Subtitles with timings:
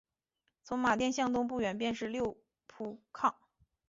[0.63, 3.35] 从马甸向东不远便是六铺炕。